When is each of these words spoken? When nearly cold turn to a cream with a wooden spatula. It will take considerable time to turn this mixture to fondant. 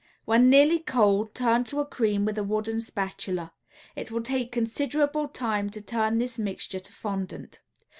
When 0.25 0.49
nearly 0.49 0.79
cold 0.79 1.35
turn 1.35 1.63
to 1.65 1.79
a 1.79 1.85
cream 1.85 2.25
with 2.25 2.35
a 2.39 2.43
wooden 2.43 2.79
spatula. 2.79 3.53
It 3.95 4.09
will 4.09 4.23
take 4.23 4.51
considerable 4.51 5.27
time 5.27 5.69
to 5.69 5.79
turn 5.79 6.17
this 6.17 6.39
mixture 6.39 6.79
to 6.79 6.91
fondant. 6.91 7.61